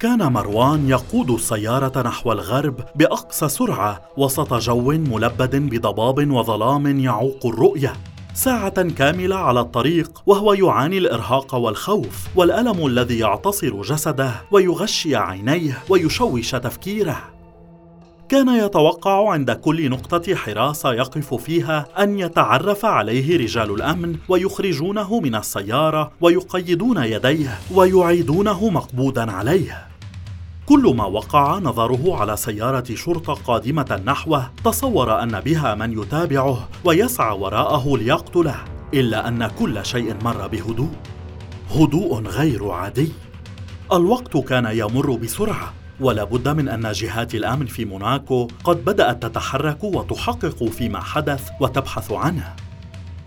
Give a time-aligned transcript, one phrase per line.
[0.00, 7.92] كان مروان يقود السيارة نحو الغرب بأقصى سرعة وسط جو ملبد بضباب وظلام يعوق الرؤية.
[8.34, 16.50] ساعة كاملة على الطريق وهو يعاني الإرهاق والخوف والألم الذي يعتصر جسده ويغشي عينيه ويشوش
[16.50, 17.18] تفكيره.
[18.28, 25.34] كان يتوقع عند كل نقطة حراسة يقف فيها أن يتعرف عليه رجال الأمن ويخرجونه من
[25.34, 29.87] السيارة ويقيدون يديه ويعيدونه مقبوضا عليه.
[30.68, 37.38] كل ما وقع نظره على سيارة شرطة قادمة نحوه تصور أن بها من يتابعه ويسعى
[37.38, 38.54] وراءه ليقتله
[38.94, 40.90] إلا أن كل شيء مر بهدوء.
[41.70, 43.12] هدوء غير عادي.
[43.92, 49.84] الوقت كان يمر بسرعة ولا بد من أن جهات الأمن في موناكو قد بدأت تتحرك
[49.84, 52.56] وتحقق فيما حدث وتبحث عنه.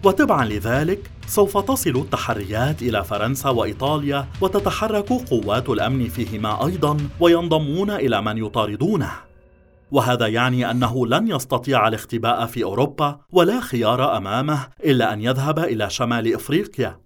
[0.04, 8.22] وتبعا لذلك سوف تصل التحريات إلى فرنسا وإيطاليا وتتحرك قوات الأمن فيهما أيضا وينضمون إلى
[8.22, 9.12] من يطاردونه.
[9.91, 15.90] وهذا يعني أنه لن يستطيع الاختباء في أوروبا ولا خيار أمامه إلا أن يذهب إلى
[15.90, 16.99] شمال إفريقيا.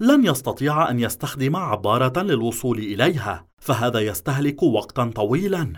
[0.00, 5.72] لن يستطيع أن يستخدم عبارة للوصول إليها فهذا يستهلك وقتا طويلا.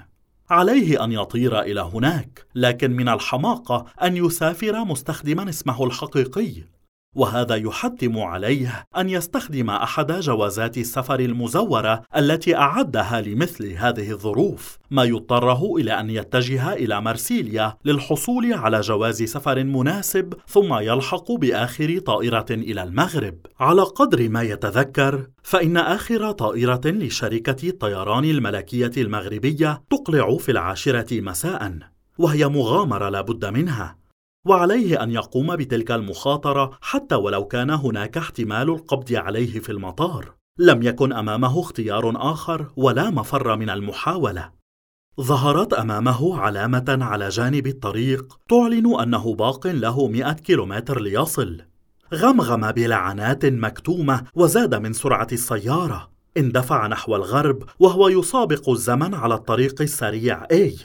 [0.50, 6.75] عليه أن يطير إلى هناك لكن من الحماقة أن يسافر مستخدما اسمه الحقيقي.
[7.16, 14.78] وهذا يحتم عليه أن يستخدم أحد جوازات السفر المزورة التي أعدها لمثل هذه الظروف.
[14.90, 21.98] ما يضطره إلى أن يتجه إلى مرسيليا للحصول على جواز سفر مناسب ثم يلحق بآخر
[21.98, 23.38] طائرة إلى المغرب.
[23.60, 31.78] على قدر ما يتذكر فإن آخر طائرة لشركة الطيران الملكية المغربية تقلع في العاشرة مساء
[32.18, 34.05] وهي مغامرة لا بد منها.
[34.46, 40.34] وعليه أن يقوم بتلك المخاطرة حتى ولو كان هناك احتمال القبض عليه في المطار.
[40.58, 44.50] لم يكن أمامه اختيار آخر ولا مفر من المحاولة.
[45.20, 51.62] ظهرت أمامه علامة على جانب الطريق تعلن أنه باق له مئة كيلومتر ليصل.
[52.14, 56.10] غمغم بلعنات مكتومة وزاد من سرعة السيارة.
[56.36, 60.76] اندفع نحو الغرب وهو يسابق الزمن على الطريق السريع اي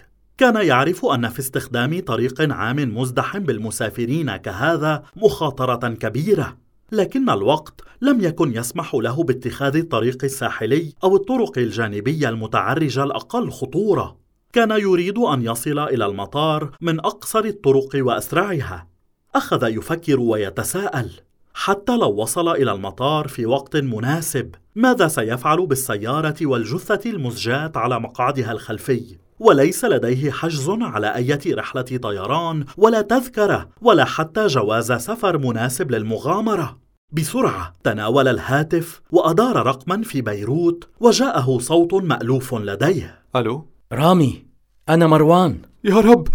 [0.41, 6.57] كان يعرف أن في استخدام طريق عام مزدحم بالمسافرين كهذا مخاطرة كبيرة.
[6.91, 14.17] لكن الوقت لم يكن يسمح له باتخاذ الطريق الساحلي أو الطرق الجانبية المتعرجة الأقل خطورة.
[14.53, 18.87] كان يريد أن يصل إلى المطار من أقصر الطرق وأسرعها.
[19.35, 21.11] أخذ يفكر ويتساءل
[21.53, 28.51] حتى لو وصل إلى المطار في وقت مناسب ماذا سيفعل بالسيارة والجثة المزجاة على مقعدها
[28.51, 35.91] الخلفي؟ وليس لديه حجز على أي رحلة طيران ولا تذكرة ولا حتى جواز سفر مناسب
[35.91, 36.77] للمغامرة
[37.11, 44.45] بسرعة تناول الهاتف وأدار رقما في بيروت وجاءه صوت مألوف لديه ألو؟ رامي
[44.89, 46.27] أنا مروان يا رب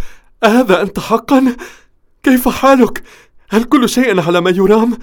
[0.45, 1.57] أهذا أنت حقا؟
[2.23, 3.03] كيف حالك؟
[3.49, 4.99] هل كل شيء على ما يرام؟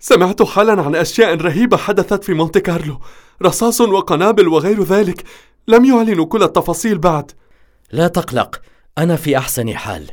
[0.00, 3.00] سمعت حالا عن أشياء رهيبة حدثت في مونte كارلو
[3.42, 5.24] رصاص وقنابل وغير ذلك
[5.68, 7.30] لم يعلنوا كل التفاصيل بعد.
[7.92, 8.60] لا تقلق
[8.98, 10.10] أنا في أحسن حال.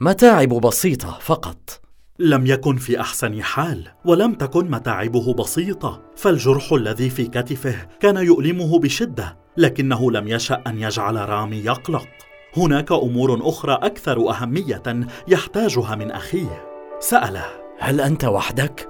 [0.00, 1.80] متاعب بسيطة فقط.
[2.18, 6.02] لم يكن في أحسن حال ولم تكن متاعبه بسيطة.
[6.16, 12.08] فالجرح الذي في كتفه كان يؤلمه بشدة لكنه لم يشأ أن يجعل رامي يقلق.
[12.56, 14.82] هناك أمور أخرى أكثر أهمية
[15.28, 16.66] يحتاجها من أخيه.
[17.00, 17.44] سأله.
[17.78, 18.88] هل أنت وحدك؟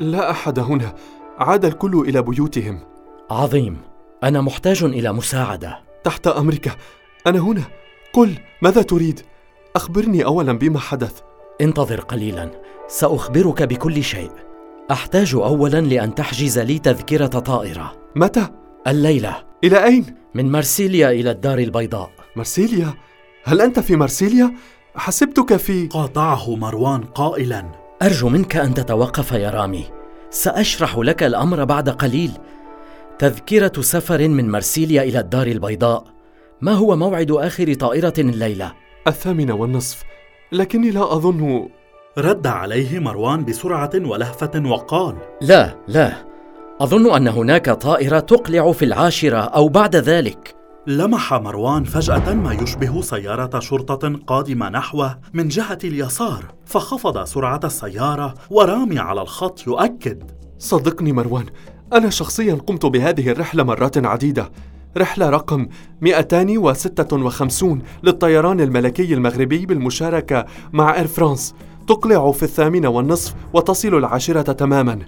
[0.00, 0.94] لا أحد هنا.
[1.38, 2.80] عاد الكل إلى بيوتهم.
[3.30, 3.93] عظيم.
[4.24, 5.78] أنا محتاج إلى مساعدة.
[6.04, 6.76] تحت أمرك.
[7.26, 7.62] أنا هنا.
[8.12, 9.20] قل ماذا تريد؟
[9.76, 11.20] أخبرني اولا بما حدث.
[11.60, 12.50] انتظر قليلا.
[12.88, 14.30] سأخبرك بكل شيء.
[14.90, 17.92] أحتاج اولا لأن تحجز لي تذكرة طائرة.
[18.16, 18.48] متى؟
[18.86, 19.36] الليلة.
[19.64, 22.10] إلى أين؟ من مرسيليا إلى الدار البيضاء.
[22.36, 22.94] مرسيليا
[23.44, 24.54] هل أنت في مرسيليا
[24.96, 27.64] حسبتك في قاطعه مروان قائلا.
[28.02, 29.84] أرجو منك أن تتوقف يا رامي.
[30.30, 32.30] سأشرح لك الأمر بعد قليل.
[33.24, 36.04] تذكرة سفر من مرسيليا إلى الدار البيضاء.
[36.60, 38.72] ما هو موعد آخر طائرة الليلة؟
[39.06, 40.02] الثامنة والنصف.
[40.52, 41.68] لكني لا أظن.
[42.18, 46.12] رد عليه مروان بسرعة ولهفة وقال لا لا.
[46.80, 50.54] أظن أن هناك طائرة تقلع في العاشرة أو بعد ذلك.
[50.86, 58.34] لمح مروان فجأة ما يشبه سيارة شرطة قادمة نحوه من جهة اليسار فخفض سرعة السيارة
[58.50, 60.30] ورامي على الخط يؤكد.
[60.58, 61.46] صدقني مروان
[61.94, 64.50] أنا شخصيا قمت بهذه الرحلة مرات عديدة.
[64.96, 65.68] رحلة رقم
[66.00, 71.54] 256 للطيران الملكي المغربي بالمشاركة مع إير فرانس.
[71.88, 74.98] تقلع في الثامنة والنصف وتصل العاشرة تماما.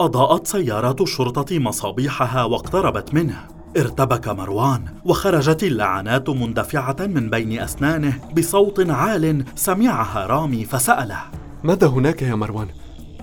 [0.00, 3.46] أضاءت سيارات الشرطة مصابيحها واقتربت منه.
[3.76, 11.20] ارتبك مروان وخرجت اللعنات مندفعة من بين أسنانه بصوت عال سمعها رامي فسأله.
[11.64, 12.68] ماذا هناك يا مروان؟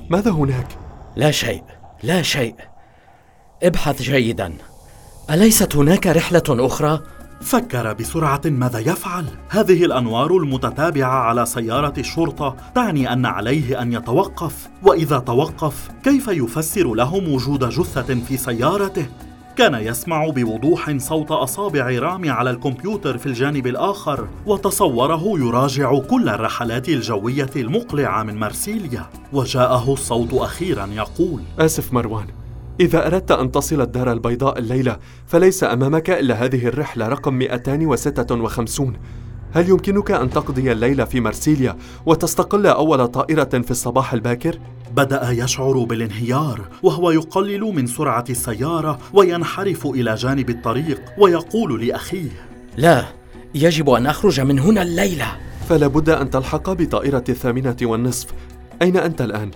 [0.10, 0.68] ماذا هناك؟
[1.16, 1.64] لا شيء
[2.04, 2.73] لا شيء.
[3.64, 4.54] ابحث جيدا.
[5.30, 7.00] أليست هناك رحلة أخرى؟
[7.42, 9.26] فكر بسرعة ماذا يفعل.
[9.50, 14.70] هذه الأنوار المتتابعة على سيارة الشرطة تعني أن عليه أن يتوقف.
[14.84, 19.06] وإذا توقف كيف يفسر لهم وجود جثة في سيارته؟
[19.56, 26.90] كان يسمع بوضوح صوت أصابع رامي على الكمبيوتر في الجانب الآخر وتصوره يراجع كل الرحلات
[26.90, 32.43] الجوية المقلعة من مرسيليا وجاءه الصوت أخيرا يقول آسف مروان
[32.80, 34.98] إذا أردت أن تصل الدار البيضاء الليلة
[35.28, 38.94] فليس أمامك إلا هذه الرحلة رقم 256
[39.54, 44.60] هل يمكنك أن تقضي الليلة في مرسيليا وتستقل أول طائرة في الصباح الباكر؟
[44.96, 52.30] بدأ يشعر بالانهيار وهو يقلل من سرعة السيارة وينحرف إلى جانب الطريق ويقول لأخيه
[52.78, 53.06] لا
[53.56, 55.28] يجب أن أخرج من هنا الليلة
[55.70, 58.28] فلا بد أن تلحق بطائرة الثامنة والنصف
[58.82, 59.52] أين أنت الآن؟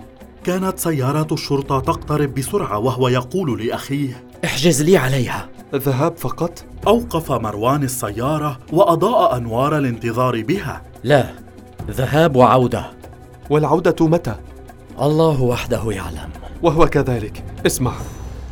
[0.48, 7.82] كانت سيارة الشرطة تقترب بسرعة وهو يقول لأخيه احجز لي عليها ذهاب فقط؟ أوقف مروان
[7.82, 11.26] السيارة وأضاء أنوار الانتظار بها لا
[11.90, 12.90] ذهاب وعودة
[13.50, 14.34] والعودة متى؟
[15.00, 16.30] الله وحده يعلم
[16.62, 17.92] وهو كذلك اسمع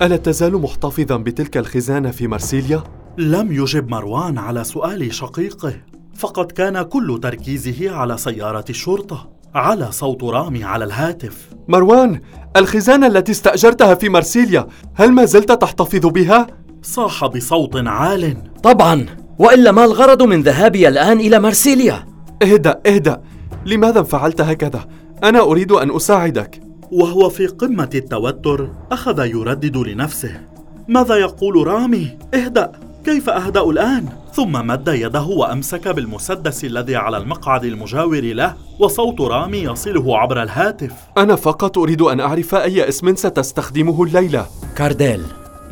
[0.02, 2.84] ألا تزال محتفظا بتلك الخزانة في مرسيليا؟
[3.18, 5.74] لم يجب مروان على سؤال شقيقه
[6.14, 12.20] فقد كان كل تركيزه على سيارة الشرطة على صوت رامي على الهاتف مروان
[12.56, 16.46] الخزانة التي استأجرتها في مرسيليا هل ما زلت تحتفظ بها؟
[16.82, 19.06] صاح بصوت عال طبعا
[19.38, 22.06] وإلا ما الغرض من ذهابي الآن إلى مرسيليا؟
[22.42, 23.20] اهدأ اهدأ
[23.66, 24.84] لماذا فعلت هكذا؟
[25.24, 26.60] أنا أريد أن أساعدك
[26.92, 30.40] وهو في قمة التوتر أخذ يردد لنفسه
[30.88, 32.72] ماذا يقول رامي؟ اهدأ
[33.06, 39.58] كيف أهدأ الآن؟ ثم مد يده وأمسك بالمسدس الذي على المقعد المجاور له وصوت رامي
[39.58, 45.22] يصله عبر الهاتف أنا فقط أريد أن أعرف أي اسم ستستخدمه الليلة كارديل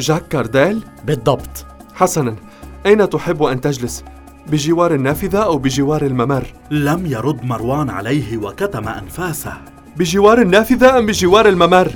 [0.01, 2.37] جاك كارديل؟ بالضبط حسنا
[2.87, 4.05] أين تحب أن تجلس؟
[4.47, 9.53] بجوار النافذة أو بجوار الممر؟ لم يرد مروان عليه وكتم أنفاسه
[9.97, 11.93] بجوار النافذة أم بجوار الممر؟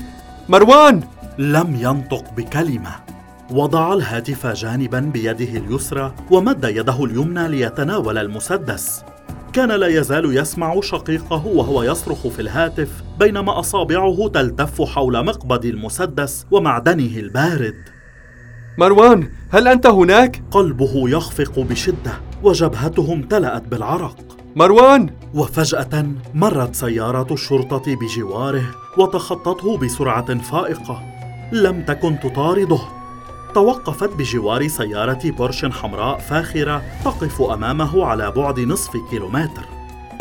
[0.48, 1.00] مروان!
[1.38, 3.07] لم ينطق بكلمة
[3.50, 9.02] وضع الهاتف جانبا بيده اليسرى ومد يده اليمنى ليتناول المسدس.
[9.52, 16.46] كان لا يزال يسمع شقيقه وهو يصرخ في الهاتف بينما أصابعه تلتف حول مقبض المسدس
[16.50, 17.74] ومعدنه البارد.
[18.78, 22.12] مروان هل أنت هناك؟ قلبه يخفق بشدة
[22.42, 24.16] وجبهته امتلات بالعرق.
[24.56, 25.10] مروان!
[25.34, 28.64] وفجأة مرت سيارة الشرطة بجواره
[28.98, 31.02] وتخطته بسرعة فائقة.
[31.52, 32.97] لم تكن تطارده.
[33.58, 39.64] توقفت بجوار سيارة بورش حمراء فاخرة تقف أمامه على بعد نصف كيلومتر.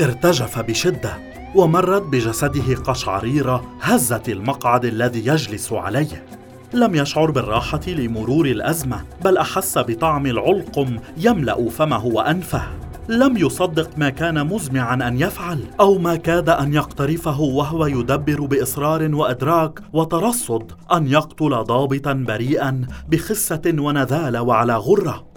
[0.01, 1.18] ارتجف بشدة
[1.56, 6.25] ومرت بجسده قشعريرة هزت المقعد الذي يجلس عليه.
[6.74, 12.63] لم يشعر بالراحة لمرور الأزمة بل أحس بطعم العلقم يملأ فمه وأنفه.
[13.09, 19.15] لم يصدق ما كان مزمعا أن يفعل أو ما كاد أن يقترفه وهو يدبر بإصرار
[19.15, 25.27] وإدراك وترصد أن يقتل ضابطا بريئا بخسة ونذاله وعلى غرة.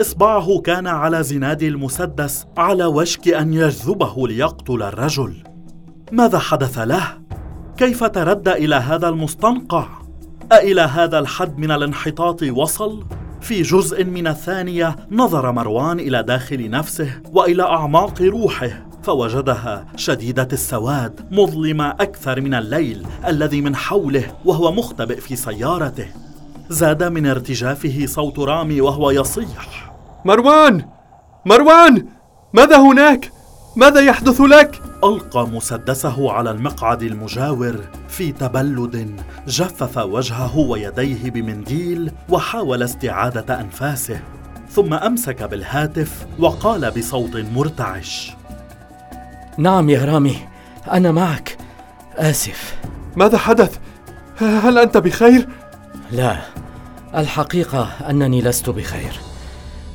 [0.00, 5.34] إصبعه كان على زناد المسدس على وشك أن يجذبه ليقتل الرجل.
[6.12, 7.02] ماذا حدث له؟
[7.76, 9.86] كيف تردى إلى هذا المستنقع؟
[10.52, 13.04] أإلى هذا الحد من الانحطاط وصل؟
[13.46, 21.20] في جزء من الثانية نظر مروان إلى داخل نفسه وإلى أعماق روحه فوجدها شديدة السواد
[21.30, 26.06] مظلمة أكثر من الليل الذي من حوله وهو مختبئ في سيارته.
[26.68, 29.92] زاد من ارتجافه صوت رامي وهو يصيح.
[30.24, 30.84] مروان!
[31.44, 32.06] مروان!
[32.54, 33.32] ماذا هناك؟
[33.76, 42.82] ماذا يحدث لك؟ ألقى مسدسه على المقعد المجاور في تبلد جفف وجهه ويديه بمنديل وحاول
[42.82, 44.20] استعاده أنفاسه
[44.70, 48.32] ثم أمسك بالهاتف وقال بصوت مرتعش.
[49.58, 50.38] نعم يا رامي
[50.92, 51.56] أنا معك.
[52.16, 52.76] آسف.
[53.16, 53.78] ماذا حدث؟
[54.38, 55.48] هل أنت بخير؟
[56.12, 56.38] لا
[57.16, 59.20] الحقيقة أنني لست بخير.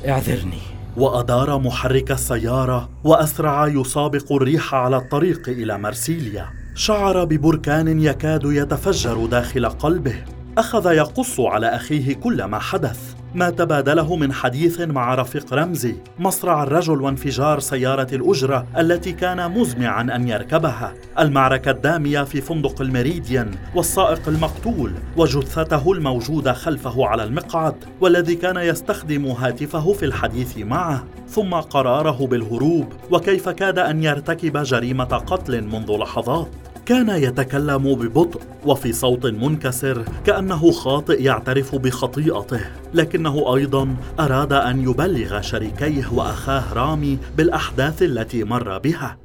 [0.08, 0.71] اعذرني.
[0.96, 6.46] وأدار محرك السيارة وأسرع يسابق الريح على الطريق إلى مرسيليا.
[6.74, 10.24] شعر ببركان يكاد يتفجر داخل قلبه.
[10.58, 13.21] أخذ يقص على أخيه كل ما حدث.
[13.34, 20.02] ما تبادله من حديث مع رفيق رمزي مصرع الرجل وانفجار سيارة الأجرة التي كان مزمعا
[20.02, 20.94] أن يركبها.
[21.18, 29.26] المعركة الدامية في فندق الميريديان والسائق المقتول وجثته الموجودة خلفه على المقعد والذي كان يستخدم
[29.26, 31.04] هاتفه في الحديث معه.
[31.28, 36.61] ثم قراره بالهروب وكيف كاد أن يرتكب جريمة قتل منذ لحظات.
[36.86, 42.60] كان يتكلم ببطء وفي صوت منكسر كأنه خاطئ يعترف بخطيئته.
[42.94, 49.18] لكنه أيضا أراد أن يبلغ شريكيه وأخاه رامي بالأحداث التي مر بها.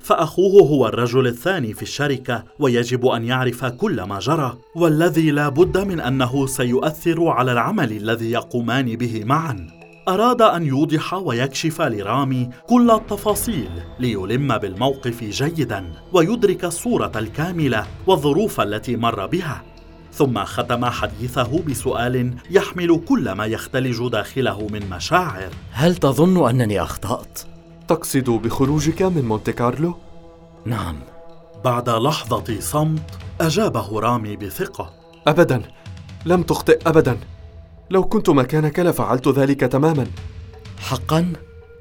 [0.00, 4.58] فأخوه هو الرجل الثاني في الشركة ويجب أن يعرف كل ما جرى.
[4.76, 9.83] والذي لا بد من أنه سيؤثر على العمل الذي يقومان به معا.
[10.08, 18.96] أراد أن يوضح ويكشف لرامي كل التفاصيل ليلم بالموقف جيدا ويدرك الصورة الكاملة والظروف التي
[18.96, 19.62] مر بها.
[20.12, 25.50] ثم ختم حديثه بسؤال يحمل كل ما يختلج داخله من مشاعر.
[25.72, 27.40] هل تظن أنني أخطأت؟
[27.88, 29.96] تقصد بخروجك من مونte كارلو؟
[30.64, 30.96] نعم.
[31.64, 34.92] بعد لحظة صمت أجابه رامي بثقة.
[35.26, 35.62] أبدا.
[36.26, 37.18] لم تخطئ أبدا.
[37.90, 40.06] لو كنت مكانك لفعلت ذلك تماما.
[40.78, 41.32] حقا؟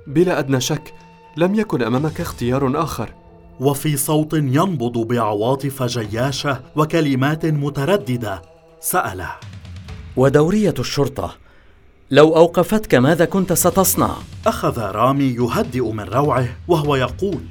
[0.08, 0.94] بلا أدنى شك
[1.38, 3.14] لم يكن أمامك اختيار آخر.
[3.60, 8.42] وفي صوت ينبض بعواطف جياشة وكلمات مترددة.
[8.80, 9.32] سأله.
[10.16, 11.36] ودورية الشرطة
[12.12, 14.12] لو أوقفتك ماذا كنت ستصنع؟
[14.48, 17.44] أخذ رامي يهدئ من روعه وهو يقول.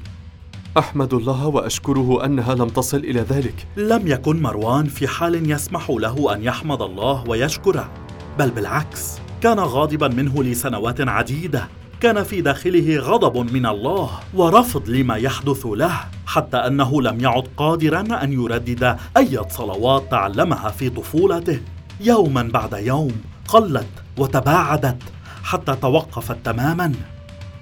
[0.78, 3.66] أحمد الله وأشكره أنها لم تصل إلى ذلك.
[3.76, 7.90] لم يكن مروان في حال يسمح له أن يحمد الله ويشكره.
[8.38, 11.68] بل بالعكس كان غاضبا منه لسنوات عديدة.
[12.00, 18.22] كان في داخله غضب من الله ورفض لما يحدث له حتى أنه لم يعد قادرا
[18.22, 21.60] أن يردد أي صلوات تعلمها في طفولته.
[22.00, 23.12] يوما بعد يوم
[23.48, 25.02] قلت وتباعدت
[25.42, 26.92] حتى توقفت تماما.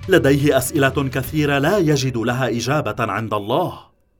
[0.08, 3.72] لديه أسئلة كثيرة لا يجد لها إجابة عند الله.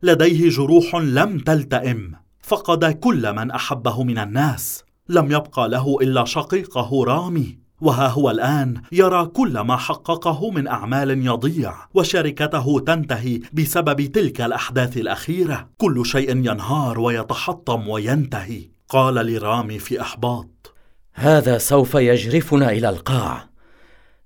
[0.03, 2.13] لديه جروح لم تلتئم.
[2.43, 4.85] فقد كل من أحبه من الناس.
[5.11, 7.59] لم يبقى له إلا شقيقه رامي.
[7.81, 14.97] وها هو الآن يرى كل ما حققه من أعمال يضيع وشركته تنتهي بسبب تلك الأحداث
[14.97, 15.69] الأخيرة.
[15.79, 18.71] كل شيء ينهار ويتحطم وينتهي.
[18.89, 20.75] قال لرامي في إحباط.
[21.15, 23.49] هذا سوف يجرفنا إلى القاع.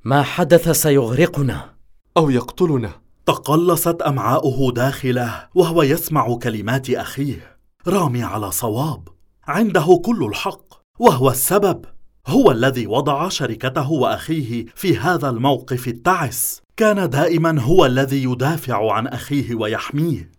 [0.04, 1.74] ما حدث سيغرقنا.
[2.16, 2.90] أو يقتلنا.
[3.26, 7.56] تقلصت أمعاؤه داخله وهو يسمع كلمات أخيه.
[7.86, 9.08] رامي على صواب.
[9.46, 10.63] عنده كل الحق.
[10.98, 11.84] وهو السبب.
[12.26, 16.62] هو الذي وضع شركته وأخيه في هذا الموقف التعس.
[16.76, 20.30] كان دائما هو الذي يدافع عن أخيه ويحميه.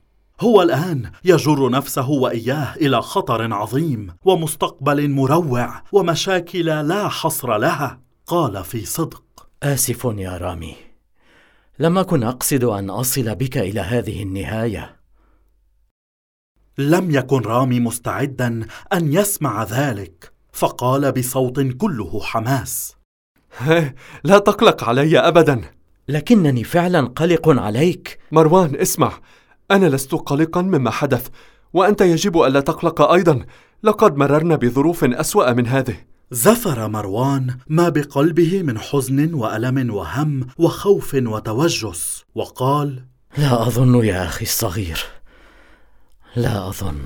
[0.42, 8.00] هو الآن يجر نفسه وإياه إلى خطر عظيم ومستقبل مروع ومشاكل لا حصر لها.
[8.28, 9.24] قال في صدق.
[9.64, 10.76] آسف يا رامي.
[11.80, 14.96] لم أكن أقصد أن أصل بك إلى هذه النهاية.
[16.78, 20.35] لم يكن رامي مستعدا أن يسمع ذلك.
[20.56, 22.96] فقال بصوت كله حماس.
[24.24, 25.62] لا تقلق علي ابدا.
[26.08, 28.20] لكنني فعلا قلق عليك.
[28.32, 29.12] مروان اسمع.
[29.72, 31.28] أنا لست قلقا مما حدث
[31.74, 33.46] وأنت يجب ألا تقلق أيضا.
[33.84, 35.96] لقد مررنا بظروف أسوأ من هذه.
[36.32, 43.06] زفر مروان ما بقلبه من حزن وألم وهم وخوف وتوجس وقال
[43.38, 45.04] لا أظن يا أخي الصغير.
[46.36, 47.00] لا أظن.